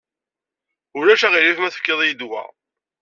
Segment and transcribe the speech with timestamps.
[0.97, 2.43] Ulac aɣilif ma tefkiḍ-iyi-d wa?